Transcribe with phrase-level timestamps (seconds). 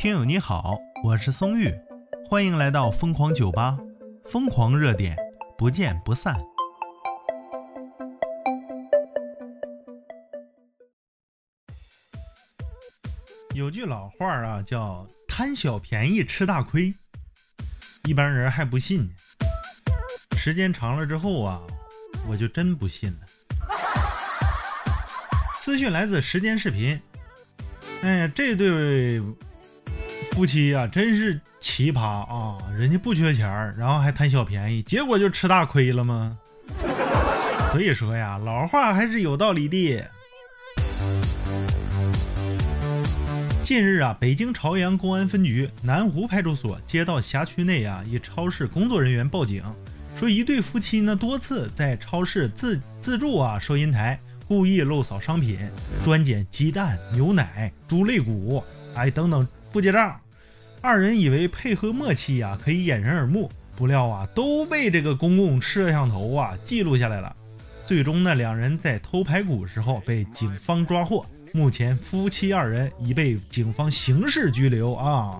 [0.00, 1.70] 听友你好，我是松玉，
[2.24, 3.76] 欢迎来到疯狂酒吧，
[4.24, 5.14] 疯狂热点，
[5.58, 6.34] 不见不散。
[13.54, 16.94] 有句老话啊，叫“贪小便宜吃大亏”，
[18.08, 19.06] 一般人还不信。
[20.34, 21.60] 时间长了之后啊，
[22.26, 23.18] 我就真不信了。
[25.60, 26.98] 资讯来自时间视频。
[28.00, 29.20] 哎呀，这对
[30.32, 32.58] 夫妻呀，真是奇葩啊！
[32.76, 36.38] 人家不缺钱然后还贪小便宜，结果就吃大亏了吗？
[37.72, 40.04] 所以说呀，老话还是有道理的。
[43.62, 49.62] 近日啊，北京朝阳公安分局南湖派出所接到辖区内啊一超市工作人员报警，
[50.16, 54.18] 说一对夫妻呢多次在超市自自助啊收银台。
[54.48, 55.56] 故意漏扫商品，
[56.02, 58.60] 专捡鸡蛋、牛奶、猪肋骨，
[58.96, 60.20] 哎等等不结账。
[60.80, 67.34] 二人以为配合默契呀可以掩人耳目，不料啊都被这个公共摄像头啊记录下来了。
[67.84, 71.26] 最终呢，两人在偷排骨时候被警方抓获。
[71.52, 75.38] 目前夫妻二人已被警方刑事拘留啊，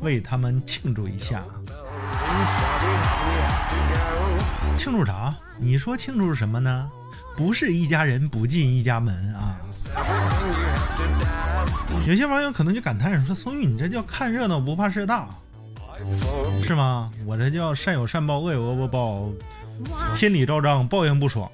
[0.00, 1.44] 为他们庆祝一下。
[4.76, 5.34] 庆祝啥？
[5.58, 6.90] 你说庆祝什么呢？
[7.36, 9.60] 不是一家人不进一家门啊！
[12.08, 15.28] 有些网友可能就感叹说：“松玉，你这叫看热闹不怕事大，
[16.62, 17.12] 是吗？
[17.26, 19.28] 我这叫善有善报，恶有恶报，
[20.14, 21.46] 天理昭彰，报应不爽。”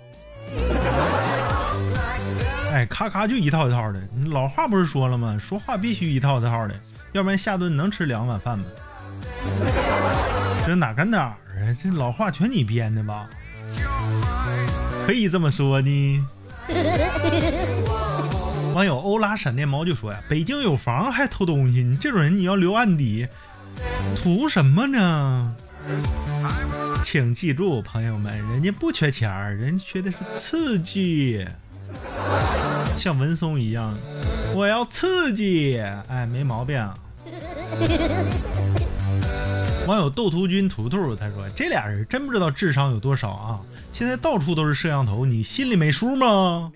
[2.71, 4.01] 哎，咔咔就一套一套的。
[4.31, 5.37] 老话不是说了吗？
[5.41, 6.75] 说话必须一套一套的，
[7.11, 8.65] 要不然下顿能吃两碗饭吗？
[10.65, 11.35] 这哪跟哪儿
[11.67, 11.77] 啊？
[11.83, 13.29] 这老话全你编的吧？
[15.05, 16.27] 可以这么说呢。
[18.75, 23.29] 网友欧拉闪电猫就说呀：“北京有房还偷东西，你这种人你要留案底，
[24.17, 25.55] 图什么呢？”
[27.01, 31.47] 请记住，朋友们，人家不缺钱儿，人缺的是刺激，
[32.97, 33.97] 像文松一样，
[34.57, 35.79] 我要刺激，
[36.09, 36.77] 哎，没毛病。
[39.87, 43.61] 网友斗图君图图他说：“这俩人真不知道智商有多少啊！
[43.93, 46.73] 现在到处都是摄像头，你心里没数吗？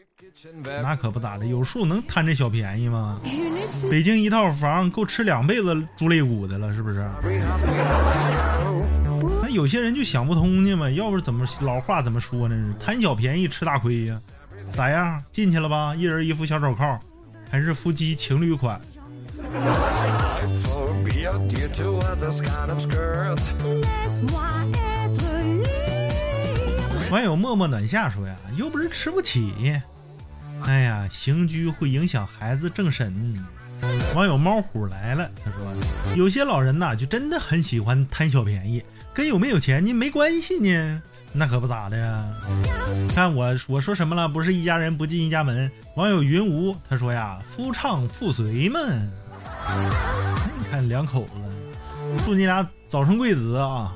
[0.83, 3.21] 那可不咋的，有数能贪这小便宜吗？
[3.91, 7.09] 北京一套房够吃两辈子猪肋骨的了，是不是？
[9.43, 12.75] 那有些人就想不通呢嘛，要不怎么老话怎么说呢？
[12.79, 14.21] 贪小便宜吃大亏呀？
[14.75, 15.23] 咋样？
[15.33, 15.95] 进去了吧？
[15.97, 16.99] 一人一副小手铐，
[17.51, 18.81] 还是夫妻情侣款？”
[27.11, 29.81] 网友默默暖夏说呀，又不是吃不起。
[30.65, 33.45] 哎呀，刑拘会影响孩子政审。
[34.15, 35.73] 网友猫虎来了，他说，
[36.17, 38.83] 有些老人呐，就真的很喜欢贪小便宜，
[39.15, 41.03] 跟有没有钱呢没关系呢。
[41.33, 42.25] 那可不咋的呀。
[43.15, 44.29] 看我我说什么了？
[44.29, 45.71] 不是一家人不进一家门。
[45.95, 48.81] 网友云无他说呀，夫唱妇随嘛。
[50.59, 51.31] 你看两口子。
[52.25, 53.93] 祝你俩早生贵子啊！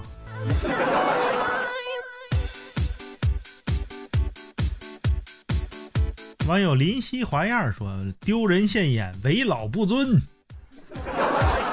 [6.49, 10.21] 网友林夕华燕说：“丢人现眼，为老不尊。”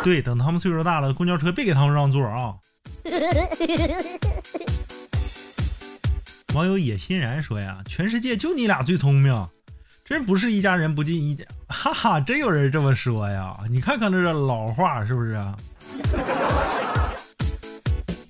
[0.03, 2.53] 对，等他们岁数大了，公交车别给他们让座啊！
[6.53, 9.47] 网友野欣然说：“呀，全世界就你俩最聪明，
[10.05, 11.43] 真不是一家人不进一家。
[11.67, 13.57] ”哈哈，真有人这么说呀？
[13.69, 15.35] 你看看这老话是不是？